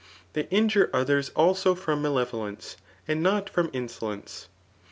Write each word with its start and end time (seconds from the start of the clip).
They 0.33 0.47
injure 0.49 0.89
others 0.93 1.29
also 1.35 1.75
from 1.75 2.01
malevolence^ 2.01 2.75
and 3.07 3.21
not 3.21 3.51
frY>m 3.53 3.71
licence. 3.83 4.47